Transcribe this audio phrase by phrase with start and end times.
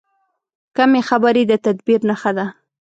[0.77, 2.45] کمې خبرې، د تدبیر نښه ده.